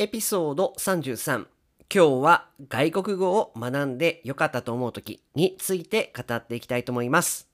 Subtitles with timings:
[0.00, 1.46] エピソード33今
[1.88, 7.48] 日は外国語を学んでよかったと思う時について語っていきたいと思います。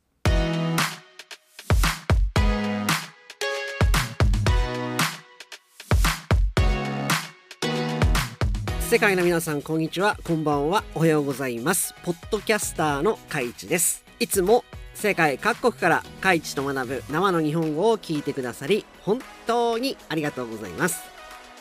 [8.88, 10.17] 世界の皆さんこんにちは。
[10.25, 10.83] こんばんは。
[10.95, 11.95] おはようございます。
[12.04, 14.03] ポッドキャスターのカイチです。
[14.19, 14.65] いつも
[14.95, 21.02] 世界各国からカイチと学ぶ生の日本語を聞いてくださり本当にありがとうございます。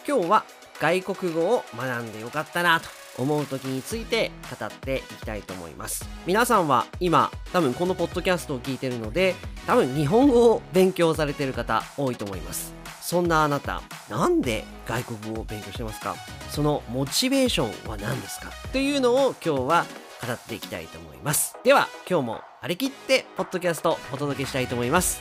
[0.08, 0.46] 今日は
[0.80, 2.88] 外国語を学んでよかったなと
[3.18, 6.08] 思う時について語っていきたいと思います。
[6.26, 9.36] 皆さんは今多分このポッドキャストを聞いてるので
[9.68, 12.74] 多分日本語を勉強されてる方多いと思います。
[13.02, 16.16] そんなあなたなんで外国語を勉強してますか？
[16.50, 18.52] そのモチベーションは何ですか？
[18.72, 19.86] というのを今日は
[20.26, 21.58] 語っていきたいと思います。
[21.64, 25.20] では今日も張り切ってポッドキャストお届けしたいと思います。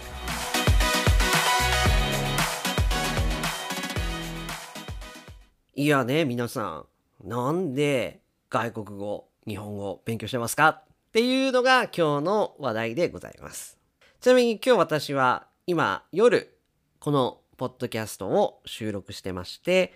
[5.79, 6.87] いやね皆さ
[7.25, 8.19] んなんで
[8.51, 10.69] 外国語日本語勉強してますか？
[10.71, 13.79] っていうのが今日の話題でございます。
[14.21, 16.53] ちなみに今日私は今夜
[16.99, 19.95] このポッドキャストを収録してまして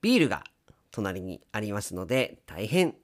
[0.00, 0.42] ビールが
[0.90, 2.94] 隣にありますので大変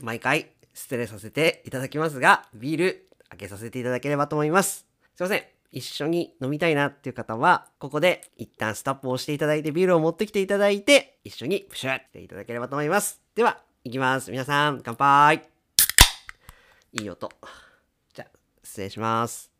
[0.00, 4.86] 毎回失礼させていただきますがビール開けさせていただければと思います。
[5.16, 5.53] すいません。
[5.74, 13.20] 一緒に飲みたいなっていう方はここで一旦スタップをしていただいてビールを持ってきていただいて一緒にプシュっていただければと思います。
[13.34, 14.30] では行きます。
[14.30, 15.42] 皆さん乾杯。
[16.92, 17.28] いい音。
[18.14, 19.50] じゃあ失礼します。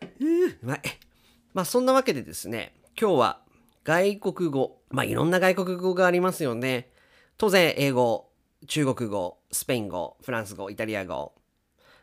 [0.00, 0.80] うーうまい。
[1.52, 3.40] まあそんなわけでですね今日は
[3.82, 4.78] 外国語。
[4.90, 6.92] まあいろんな外国語がありますよね。
[7.38, 8.30] 当然英語
[8.68, 11.32] 中国語スペイン語フランス語イタリア語。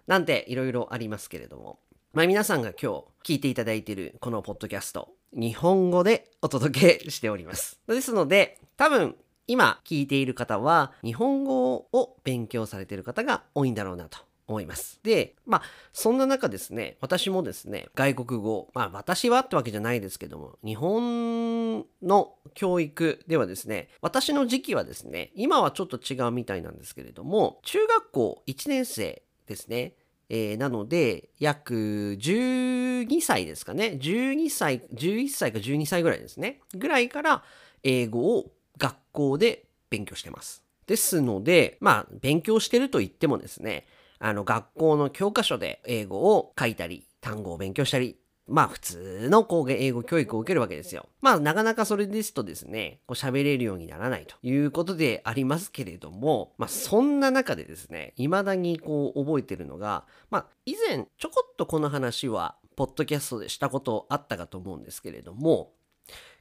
[0.07, 1.79] なんていろいろありますけれども
[2.13, 9.15] まあ皆さんが今日聞いていただいているこのポッドキャスト日本語でお届けしておりますですので多分
[9.47, 14.19] 今聞いている方は日本語を勉強されている方が多いんだろうなと
[14.51, 14.99] 思います。
[15.03, 15.61] で、まあ、
[15.93, 29.95] そんな中ですね、私もですね、外国語、まあ、私はってわけじゃないですけども、日本の教育ではですね、私の時期はですね、今はちょっと違うみたいなんですけれども、中学校1年生ですね、
[30.29, 37.43] えー、なので、約12歳ですかね、12歳、11歳か12歳ぐらいですね、ぐらいから
[37.83, 40.63] 英語を学校で勉強してます。
[40.87, 43.85] ですので、まあ、勉強してると言ってもですね、
[44.19, 48.17] あの学校の教科書で英語を書いたり、単語を勉強したり、
[48.51, 51.07] まあ普通の英語教育を受けるわけですよ。
[51.21, 65.71] まあなかなかそれですとですね、喋れるようにならないということでありますけれども、まあそんな中でですね、未だにこう覚えてるのが、まあ以前ちょこっとこの話はポッドキャストでしたことあったかと思うんですけれども、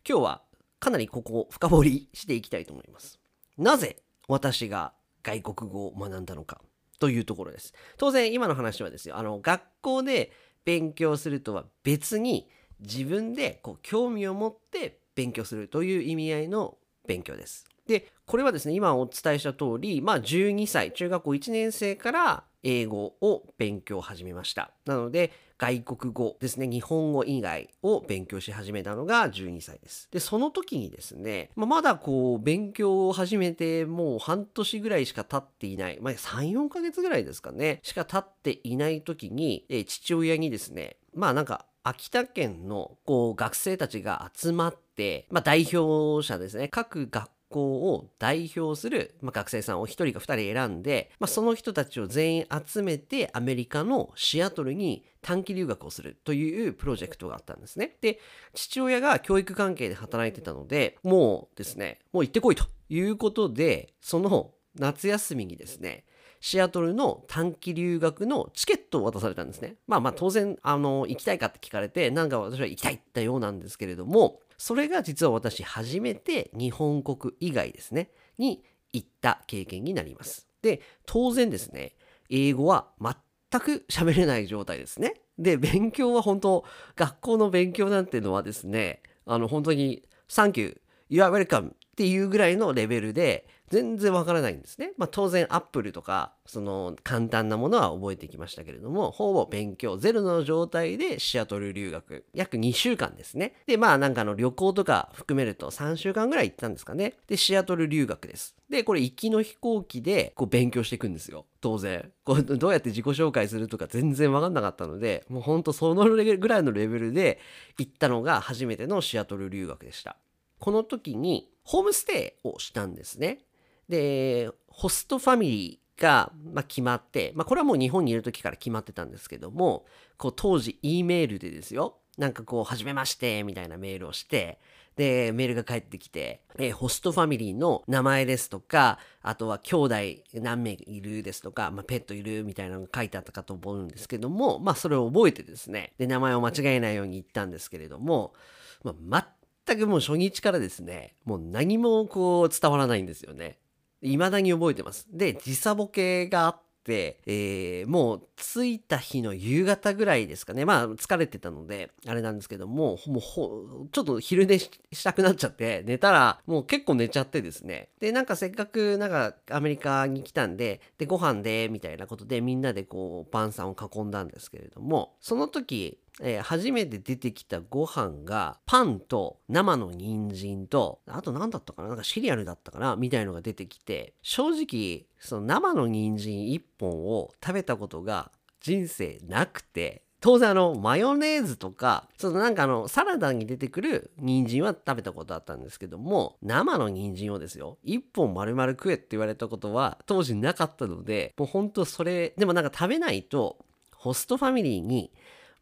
[0.09, 0.43] 今日は
[0.81, 3.21] かなりここを深掘りしていきたいと思います。
[3.57, 6.61] なぜ私が外国語を学んだのか。
[7.01, 7.73] というところです。
[7.97, 10.33] 当然今の話はですよあの学校で
[10.65, 12.49] 勉強するとは別に
[12.81, 16.77] 自分でこう興味を持って勉強するという意味合いの
[17.07, 17.67] 勉強です。
[17.87, 24.71] でこれはですね今お伝えした通りまあ12歳中学校1年生から英語を勉強始めました。
[24.87, 57.97] なので外国語ですね日本語以外を勉強し始めたのが12歳ですでその時にですね、まあ、まだこう勉強を始めてもう半年ぐらいしか経っていない、まあ、34ヶ月ぐらいですかねしか経っていない時に、え父親にですねまあなんか秋田県のこう学生たちが集まって、まあ、代表者ですね各学校を代表する、まあ、学生さんを1人か2人選んで、まあ、その人たちを全員集めてアメリカのシアトルに短期留学をするというプロジェクトがあったんですね。
[58.01, 58.19] で
[58.55, 66.05] 父親が教育関係で働いてたのでもうですねもう行ってこいということでその夏休みにですね
[66.41, 69.77] シアトルの短期留学のチケットを渡されたんですね。
[69.87, 78.63] まあまあ当然、あの、行きたいかって聞かれて、なんか私は行きたいってようなんですけれども、それが実は私初めて日本国以外ですね、に
[78.93, 80.47] 行った経験になります。
[80.61, 81.97] で、当然ですね、
[82.29, 85.15] 英語は全く喋れない状態ですね。
[85.39, 94.93] で、勉強は本当、学校の勉強なんていうのはですね、あの本当に、サンキュー、You are welcome っていうぐらいのレベルで全然わからないんですね。
[94.99, 103.55] まあ当然アップルとかその簡単なものは覚えてきましたけれどもほぼ勉強ゼロの状態でシアトル留学約2週間ですね。
[103.67, 107.15] でまあなんかの旅行とか含めると3週間ぐらい行ったんですかね。
[107.29, 108.57] でシアトル留学です。
[108.69, 117.41] でこれ行きの飛行機でこう勉強していくんですよ当然こうどうやって自己紹介するとか全然わかんなかったのでもうほんとそのぐらいのレベルで
[117.79, 120.17] 行ったのが初めてのシアトル留学でした。
[120.59, 123.41] この時にホームステイをしたんですね。
[123.89, 129.85] で、ホストファミリーが、ま決まって、まあ、これはもう日本にいる時から決まってたんですけども、
[130.17, 134.61] こう当時 E メールでですよ、なんかこう、はじめまして、みたいなメールをして、
[134.97, 139.95] で、メールが返ってきて、えホストファミリーの名前ですとか、あとは兄弟
[140.35, 148.35] 何名いるですとか、まあ、ペットいるみたいなのが書いてあったかと思うんですけども、まあ、それを覚えてですね、で、名前を間違えないように言ったんですけれども、
[148.83, 149.29] まあ、
[149.67, 153.59] 全くもう初日からですね、もう何もこう伝わらないんですよね。
[154.03, 155.07] 未だに覚えてます。
[155.13, 160.65] で、時差ボケがあって、えー、もう着いた日の夕方ぐらいですかね。
[160.65, 164.73] まあ疲れてたので、あれなんですけども、もうほ、ちょっと昼寝し
[165.05, 167.91] たくなっちゃって、寝たらもう結構寝ちゃってですね。
[168.01, 188.31] で、なんかせっかくなんかアメリカに来たんで、で、ご飯で、みたいなことでみんなでこう、パンさんを囲んだんですけれども、その時、えー、初めて出てきたご飯がパンと生の人参とあと何だったかななんかシリアルだったかなみたいのが出てきて正直その生の人参1本を食べたことが
[188.61, 203.65] 人生なくて当然あのマヨネーズとかそのなんかあのサラダに出てくる人参は食べたことあったんですけども生の人参をですよ1本丸々食えって言われたことは当時なかったのでもうほんとそれでもなんか食べないと
[203.97, 205.11] ホストファミリーに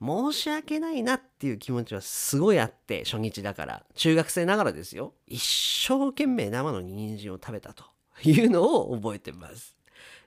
[0.01, 3.83] 申し訳ないなっていう気持ちはすごいあって初日だから。
[3.95, 5.15] 中学生ながらですよ。
[5.27, 7.85] 一生懸命生の人参を食べたと
[8.23, 9.78] いうのを覚えてます。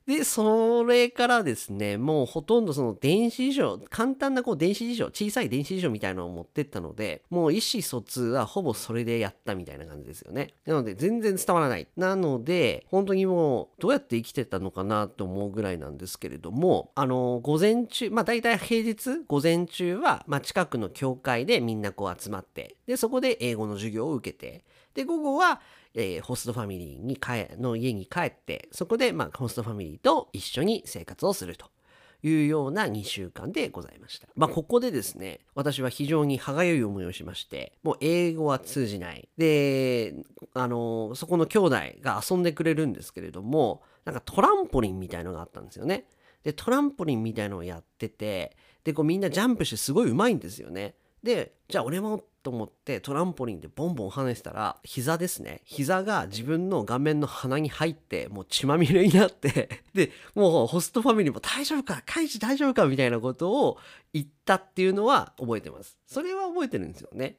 [0.08, 10.54] で、それからですね、もうほとんどその電子辞書、簡単なこう電子辞書、小さい電子辞書みたいなのを持ってったので、もう意思疎通はほぼそれでやったみたいな感じですよね。
[10.66, 11.88] なので全然伝わらない。
[11.96, 24.64] なので、本当にもうどうやって生きてたのかなと思うぐらいなんですけれども、あの、午前中、まあ大体平日、午前中は、まあ近くの教会でみんなこう集まって、で、そこで英語の授業を受けて、
[24.96, 25.62] で、午後は、
[25.94, 31.68] えー、ホストファミリーに帰の家に帰ってそこで、まあ、ホストファミリーと一緒に生活をすると
[32.24, 34.28] いうような2週間でございました。
[34.36, 39.28] まあ、ここでですね、私は非常に歯がゆい思いをしまして、もう英語は通じない。
[39.38, 40.14] で、
[40.54, 46.06] あの、そこの兄弟が遊んでくれるんですけれども、なんかトランポリンみたいのがあったんですよね。
[46.44, 50.96] で、トランポリンみたいのをやってて、で、こうみんなジャンプしてすごい上手いんですよね。
[51.24, 55.62] で、じゃあ俺もと思ってトランポリンでボンボン跳ねてたら膝ですね。
[55.66, 62.04] 膝が自分の顔面の鼻に入ってもう血まみれになって でもうホストファミリーも大丈夫か？
[62.06, 62.86] カイジ大丈夫か？
[62.86, 63.78] みたいなことを
[64.14, 65.98] 言ったっていうのは覚えてます。
[66.08, 67.38] それは覚えてるんですよね。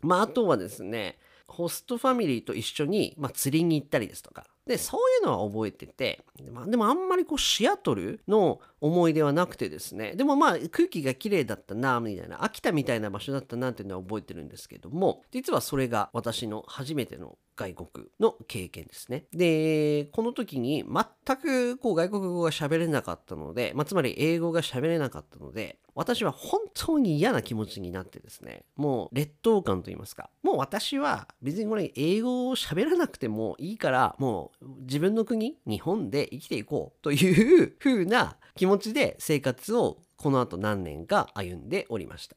[0.00, 1.18] まああとはですね
[1.48, 10.12] ホストファミリーと一緒に、まあ、釣りに行ったりですとかでそういうのは覚えてて、まあ、でもあんまりこうシアトルの思い出はなくてですね。
[10.14, 19.24] でもまあ空気が綺麗だったなみたいな秋田みたいな場所だったなっていうのは覚えてるんですけども実はそれが私の初めての外国の経験ですね。
[19.32, 42.36] で、この時に全くこう外国語が喋れなかったので、まあ、つまり英語が喋れなかったので、私は本当に嫌な気持ちになってですね、もう劣等感と言いますか、もう私は別にこれ英語を喋らなくてもいいから、もう自分の国、日本で生きていこうという風な気持ちで生活をこの後何年か歩んでおりました。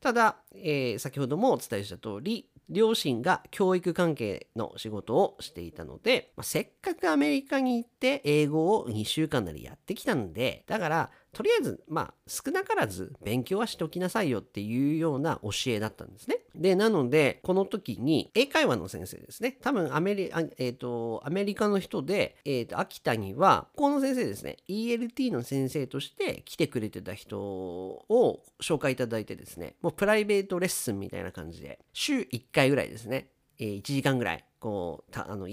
[0.00, 16.38] ただ、えー、先ほどもお伝えした通り、両親が教育関係の仕事をしていたので、まあ、せっかくアメリカに行って英語を2週間なりやってきたんでだからとりあえずまあ少なからず勉強はしておきなさいよっていうような教えだったんですね。
[16.54, 19.58] でなのでこの時に英会話の先生ですね。
[19.60, 24.56] 多分アメリ,、えーと、アメリカの人で、えーと、秋田にはこの先生ですね。
[24.66, 29.74] ELT の先生として来てくれてた人を紹介いただいてですね。
[29.82, 33.28] もうプライベートレッスンみたいな感じで週1回ぐらいですね、
[33.58, 35.46] えー、1時間ぐらいこうたあの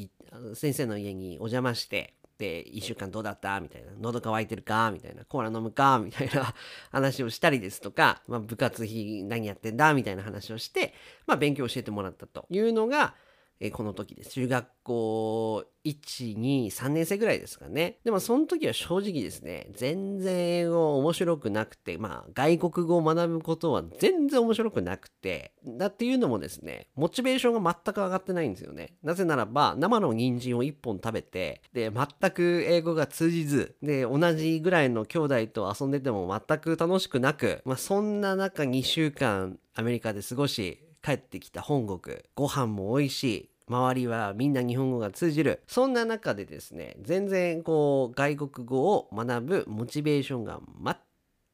[0.56, 2.14] 先生の家にお邪魔して
[2.44, 3.60] て1週間どうだった？
[3.60, 3.92] みたいな。
[4.00, 4.92] 喉乾いてるか？
[4.92, 5.24] みたいな。
[5.26, 6.00] コーラ飲むか？
[6.04, 6.54] みたいな
[6.92, 9.94] 話をしたりですとか、まあ、部活費何やってんだ？
[9.94, 10.94] みたいな話をして、
[11.26, 13.16] まあ、勉強教えてもらったというのが
[13.60, 14.32] えこの時です。
[14.32, 18.00] 中学校1、2、3年生ぐらいですかね。
[18.04, 28.96] でもその時は正直ですね、全然英語面白くなくて、まあ外国語を学ぶことは全然面白くなくて、だっていうのもですね、モチベーションが全く上がってないんですよね。
[29.04, 45.62] なぜならば、生の人参を1本食べて、で、全く英語が通じず、で、同じぐらいの兄弟と遊んでても全く楽しくなく、まあそんな中2週間アメリカで過ごし、帰ってきた本国、ご飯も美味しい、周りはみんな日本語が通じる。
[45.68, 50.62] そんな中でですね、全然こう外国語を学ぶモチベーションが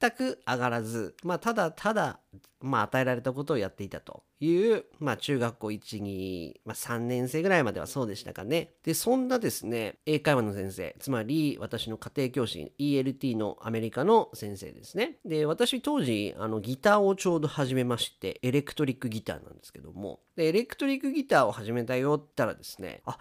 [0.02, 2.20] 全く上がらず、まあただただ、
[2.62, 8.72] まあ与えられたことをやっていたという、まあ中学校1、2、まあ3年生ぐらいまではそうでしたかね。
[8.84, 15.18] で、そんなですね、英会話の先生、つまり私の家庭教師、ELT のアメリカの先生ですね。
[15.26, 23.18] で、私当時、あのギターをちょうど始めまして、エレクトリックギターなんですけども、で、エレクトリックギターを始めたよったらですね、あ、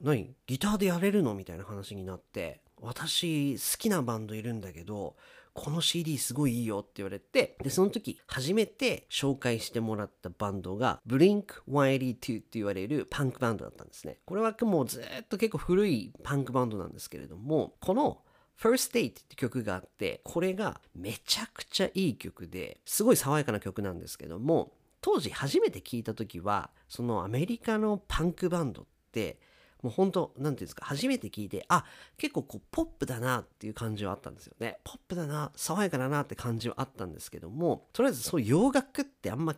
[0.00, 0.34] 何？
[0.46, 1.34] ギターでやれるの？
[1.34, 5.16] みたいな話になって、私好きなバンドいるんだけど、
[5.54, 14.18] この CD すごいいいよって言われて、で、その時初めて紹介してもらったバンドが Blink182 って言われるパンクバンドだったんですね。
[14.24, 18.22] これはもうずっと結構古いパンクバンドなんですけれども、この
[18.60, 29.40] First Date って曲があって、これがめちゃくちゃいい曲で、すごい爽やかな曲なんですけども、当時初めて聞いた時は、そのアメリカのパンクバンドって、
[29.82, 31.84] もう本当なんていうんですか、初めて聞いて、あ、
[32.18, 34.78] 結構こう、ポップだなっていう感じはあったんですよね。
[34.84, 39.54] ポップだな、爽やかだなって感じはあったんですけども、とりあえずそう洋楽ってあんま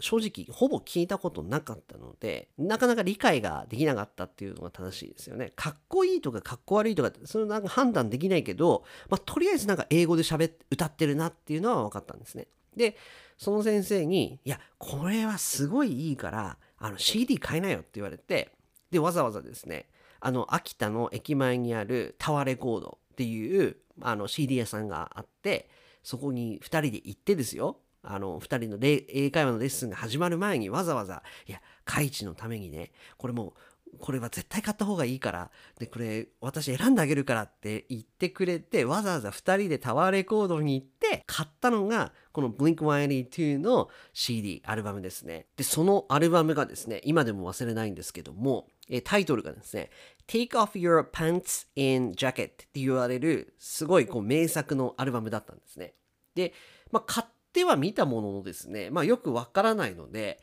[0.00, 5.52] 正直、ほぼ聞いたことなかったので、なかなか理解ができなかったっていうのが正しいですよね。
[5.56, 12.46] かっこいいとかかっこ悪いとかって、それなんか判断できないけど、まあ、とりあえずなんか英語で喋って、歌ってるなっていうのは分かったんですね。
[12.76, 12.96] で、
[13.36, 18.52] その先生に、いや、これはすごいいいから、あの CD 買いなよって言われて、
[18.92, 19.88] で、わざわざですね、
[20.20, 25.68] あの、秋田の駅前にあるタワーレコードっていう、あの、CD 屋さんがあって、
[26.04, 45.46] そこに2人で行ってですよ、あの、2人の英会話のレッスンが始まる前にわざわざ、いや、カイチのためにね、これもう、これは絶対買った方がいいから、で、これ私選んであげるからって言ってくれて、わざわざ2人でタワーレコードに行って、買ったのが、この Blink182 の CD、アルバムですね。
[45.56, 49.88] で、そのアルバムがですね、今でも忘れないんですけども、えタイトルがですね、
[50.28, 55.94] Take off your pants and jacket って言われる、すごいこう名作のアルバムだったんですね。
[56.34, 56.52] で、
[56.90, 60.40] まあ、買っては見たもののですね、まあ、よくわからないので、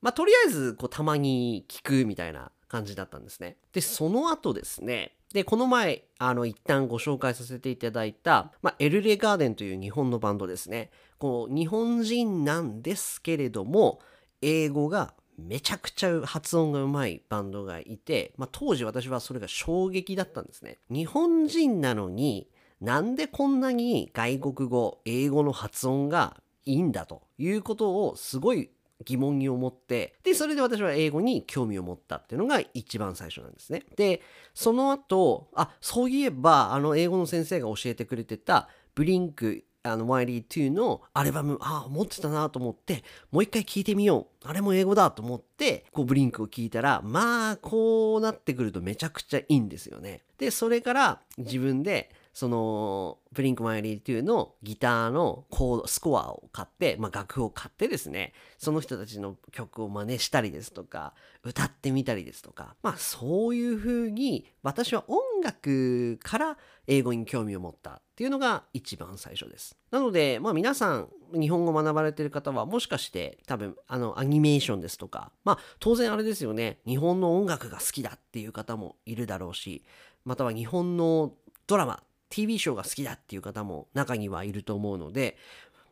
[0.00, 3.56] まあ、とりあえず、こう、たまに聞くみたいな感じだったんですね。
[3.72, 10.90] で、その後ですね、で、この前、あの、一旦ご紹介させていただいた、まあ、エルレガーデンという日本のバンドですね。
[11.18, 14.00] こう、日本人なんですけれども、
[14.42, 20.78] 英語がめちゃくちゃ発音がうまいバンドがいて、まあ、当時私はそれが衝撃だったんですね。
[20.90, 22.48] 日本人なのに、
[22.80, 28.70] なんでこんなに外国語、英語の発音がいいんだということをすごい
[29.04, 33.82] 疑問に思って、で、それで私は英語に興味を持ったっていうのが一番最初なんですね。
[33.96, 34.22] で、
[34.54, 44.48] その後、あ、そういえば、あの、英語の先生が教えてくれてた、ブリンク、あの、YD2 のアルバム、あ、持ってたなと思って、もう一回聞いてみよう。
[44.48, 50.22] あれも英語だと思って、こう、ブリンクを聞いたら、まあ、こうなってくるとめちゃくちゃいいんですよね。
[50.38, 61.12] で、それから自分で、その、ブリンクマイリー2のギターのコード、スコアを買って、まあ楽譜を買ってですね、その人たちの曲を真似したりですとか、
[61.44, 69.76] 歌ってみたりですとか、まあそういう風に、私は音楽から英語に興味を持ったっていうのが一番最初です。
[69.90, 79.84] なので、まあ皆さん、日本語学ばれてる方は、もしかして多分、あの、アニメーションですとか、まあ当然あれですよね、日本の音楽が好きだっていう方もいるだろうし、
[80.24, 81.34] または日本の
[81.66, 85.36] ドラマ、TV ショーが好きだっていう方も中にはいると思うので、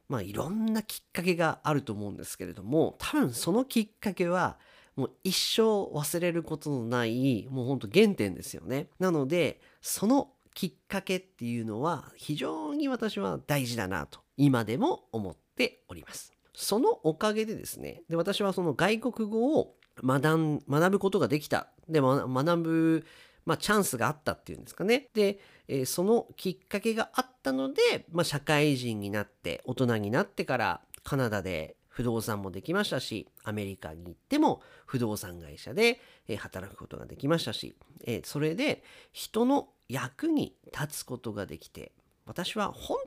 [0.09, 4.59] まあいろんなきっかけがあると思うんですけれども、多分そのきっかけは、
[4.97, 5.63] もう一生
[5.95, 8.89] 忘れることのない、もうほんと原点ですよね。
[8.99, 16.33] なので、そのきっかけっていうのは非常に私は大事だなと、今でも思っております。
[16.55, 21.69] そのおかげでですね、で私はその外国語を学ん学ぶことができた。
[21.87, 23.05] で、学ぶ
[23.47, 25.09] まあ、チャンスがあったっていうんですかね。
[25.15, 36.01] で、えーそのきっかけがあったので、まあ、社会人になって、大人になってから、カナダで不動産もできましたし、アメリカに行っても不動産会社で、
[36.39, 41.93] 働くことができましたし、えーそれで人の役に立つことができて、
[42.27, 42.99] 私は本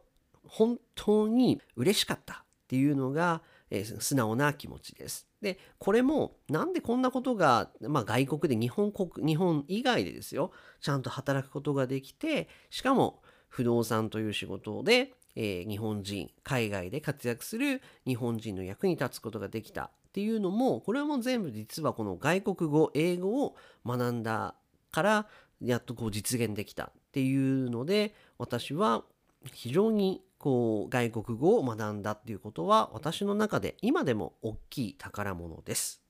[0.47, 3.41] 本当に嬉しかったっていうのが、
[3.71, 5.27] えー素直な気持ちです。
[5.43, 24.55] でこれもなんでこんなことが、まあ、外国で日本国日本以外でですよちゃんと働くことができてしかも不動産という仕事で、えー、日本人海外で活躍する日本人の役に立つことができたっていうのもこれはもう全部実はこの外国語英語を学んだ
[24.91, 25.27] から
[25.61, 29.03] やっとこう実現できたっていうので私は
[29.51, 36.01] 非常にこう外国語を学んだっていうことは私の中で今でも大きい宝物です。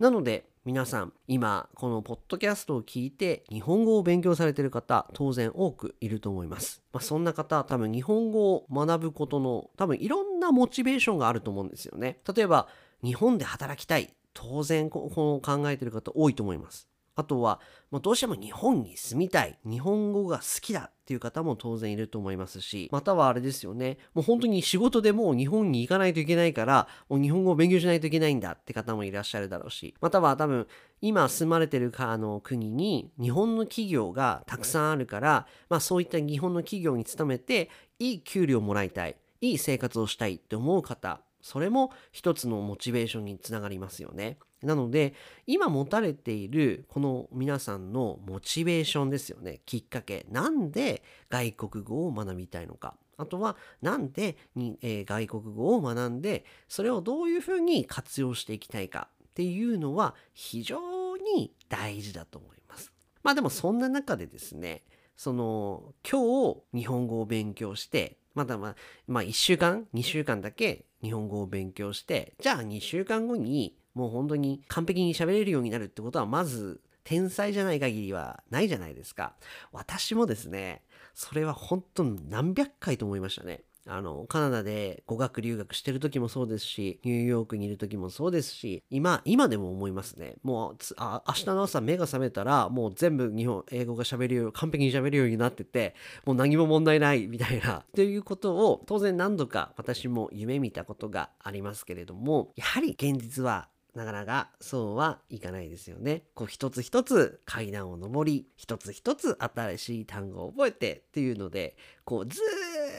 [0.00, 6.80] なので皆さん今このポッドキャストを聞いて日本語を勉強されている方当然多くいると思います。
[6.94, 12.20] まあ、そんな方多分日本語を学ぶことの多分いろんなモチベーションがあると思うんですよね。
[12.34, 12.68] 例えば
[13.04, 16.88] 日本で働きたい当然この考えてる方多いと思います。
[17.16, 30.66] あとは、もうどうしても日本に住みたい、日本語が好きだっていう方も当然いると思いますし、またはあれですよね、もう本当に仕事でもう日本に行かないといけないから、もう日本語を勉強しないといけないんだって方もいらっしゃるだろうし、または多分、
[31.00, 44.36] 今住まれてるかあの国に日本の企業がたくさんあるから、まあそういった日本の企業に勤めて、いい給料をもらいたい、いい生活をしたいって思う方、それも一つのモチベーションにつながりますよね。
[44.64, 45.14] なので、
[45.46, 49.60] 今持たれているこの皆さんのモチベーションですよね。
[49.64, 50.26] きっかけ。
[50.28, 52.96] なんで外国語を学びたいのか。
[53.16, 62.92] あとは、なんでに、えー、外国語を学んで、それをどういうふうに活用していきたいかっていうのは非常に大事だと思います。
[63.22, 64.82] まあでもそんな中でですね、
[65.16, 68.76] その今日日本語を勉強してまだまあ、
[69.08, 79.34] まあ1週間、2週間だけ日本語を勉強して、じゃあ2週間後にもう本当に完璧に喋れるようになるってことは、まず天才じゃない限りはないじゃないですか。
[79.72, 80.82] 私もですね、
[81.14, 83.62] それは本当何百回と思いましたね。
[83.88, 90.34] あの、カナダで語学留学してる時もそうですし、ニューヨークにいる時もそうですし、今、今でも思いますね。
[90.42, 106.24] もう、あ明日の朝目が覚めたら、もう全部日本、英語が喋るよう、完璧に喋るようになってて、もう何も問題ないみたいな、 ということを、当然何度か私も夢見たことがありますけれども、やはり現実はなかなかそうはいかないですよね。
[106.34, 112.40] こう一つ一つ階段を上り、一つ一つ新しい単語を覚えてっていうので、こうず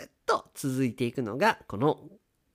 [0.08, 2.00] っと続いていくのがこの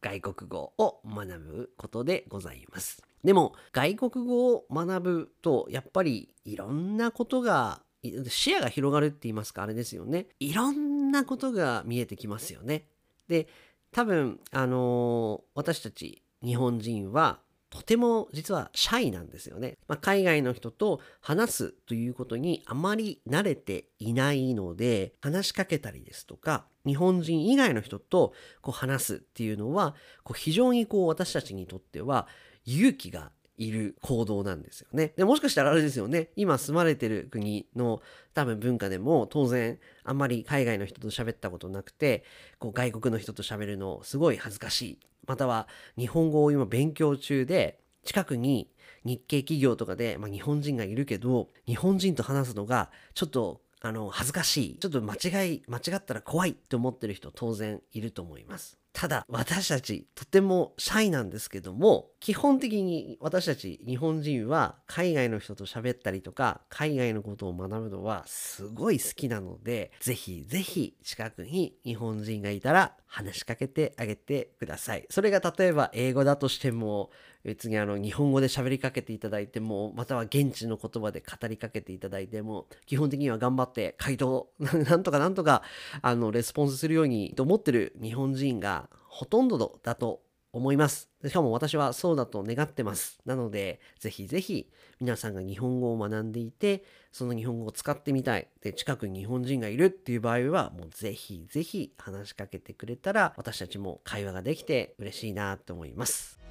[0.00, 3.02] 外国語を学ぶことでございます。
[3.24, 7.82] でも外国語を学ぶとやっぱりいろんなことが
[8.28, 10.26] 視野が広がるって言いますかあれですよね。
[10.38, 12.84] いろんなことが見えてきますよね。
[13.28, 13.48] で
[13.92, 17.40] 多分あのー、私たち日本人は
[17.72, 19.78] とても実はシャイなんですよね。
[19.88, 32.28] まあ、海外の人と話すということにあまり慣れていないので、話しかけたりですとか、日本人以外の人とこう話すっていうのは、こう非常にこう私たちにとっては
[32.66, 35.12] 勇気がいる行動なんですよね。
[35.16, 36.30] でもしかしたらあれですよね。
[36.36, 38.00] 今住まれてる国の
[38.34, 42.24] 多分文化でも当然あんまり海外の人と喋ったことなくて、
[42.58, 48.70] こう外国の人と喋るのすごい恥ずかしいまたは日本語を今勉強中で近くに
[49.04, 75.06] 日系企業とかで、まあ、日本人がいるけど日本人と話すのがちょっとあの恥ずかしいちょっと間違い間違ったら怖いって思ってる人当然いると思いますただ私たちとてもシャイなんですけども基本的に私たち日本人は海外の人と喋ったりとか海外のことを学ぶのはすごい好きなのでぜひぜひ近くに日本人がいたら話しかけてあげてください。
[75.10, 77.10] それが例えば英語だとしても
[77.44, 85.62] 別にあの日本語で喋りかけていただいてもまたは現地の言葉で語りかけていただいても基本的には頑張って回答なんとかなんとか
[86.00, 91.08] あのレスポンスするようにと思ってる日本人がほとんどだと思います。
[91.24, 93.18] しかも私はそうだと願ってます。
[93.24, 98.48] なので、ぜひぜひ皆さんが日本語を学んでいて、その日本語を使ってみたい。
[98.60, 106.41] で、近くに日本人がいるっていう場合は、もうぜひぜひ話しかけてくれたら、私たちも会話ができて嬉しいなと思います。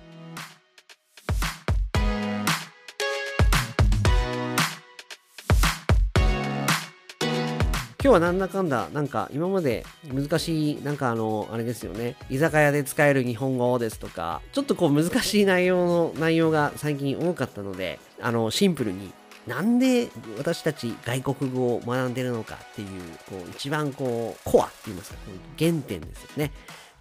[8.04, 19.14] 今日はなんだかんだ、なんか今まで難しい、なんかあの、あれですよね、居酒屋で使える日本語ですとか、ちょっとこう難しい内容の内容が最近多かったので、あの、シンプルに
[19.46, 20.10] なんで
[20.40, 22.88] 私たち外国語を学んでるのかっていう、
[23.30, 25.18] こう、一番こう、コアって言いますか、
[25.60, 26.52] 原点ですよね。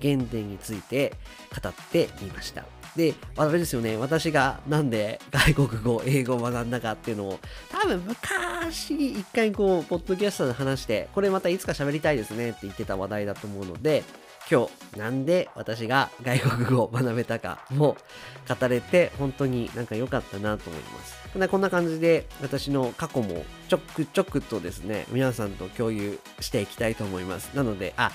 [0.02, 1.14] 原点について
[1.62, 2.79] 語ってみました。
[3.00, 14.04] で、あれですよね、私がなんで外国語、英語を学んだかっていうのを、多分昔一回こう、ポッドキャストで話して、これまたいつか喋りたいですねって言ってた話題だと思うので、
[14.50, 17.96] 今日なんで私が外国語を学べたかも
[18.48, 21.20] 語れて本当になんか良かったなと思います。
[21.48, 27.54] こんな感じで私の過去もちょくちょくとですね、皆さんと共有していきたいと思います。
[27.54, 28.10] なので、あ、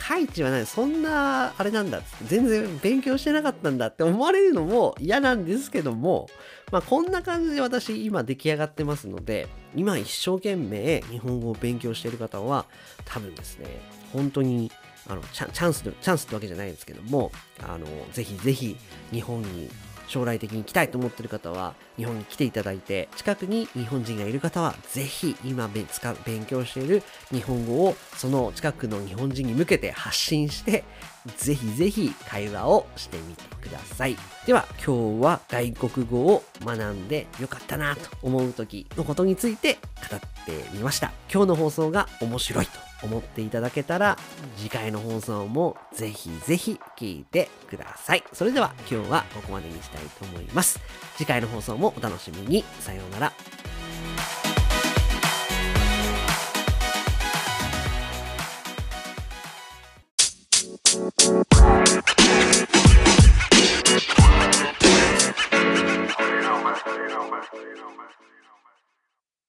[0.00, 6.28] カイチはね、そんな、あれなんだ、全然勉強してなかったんだって思われるのも嫌なんですけども、
[6.72, 12.64] まあこんな感じで私今出来上がってますので、今一生懸命日本語を勉強している方は、
[13.04, 13.66] 多分ですね、
[14.12, 14.72] 本当に
[15.06, 18.76] あのチャンスチャンスってわけじゃないんですけどもあのぜひぜひ
[19.12, 19.68] 日本に
[20.10, 30.82] 将来的に来たいと思ってる方は日本に来ていただいて近くに日本人がいる方はぜひ今使う勉強している日本語をその近くの日本人に向けて発信して
[31.36, 34.16] ぜひぜひ会話をしてみてください。
[34.46, 39.78] では今日は外国語を学んでよかったなと思う時のことについて
[40.10, 41.12] 語ってみました。
[41.32, 42.89] 今日の放送が面白いと。
[43.02, 44.18] 思っていただけたら
[44.56, 48.24] 次回の放送もぜひぜひ聞いてください。
[48.32, 50.80] それでは今日はここまでにしたいと思います。
[51.16, 52.64] 次回の放送もお楽しみに。
[52.80, 53.32] さようなら。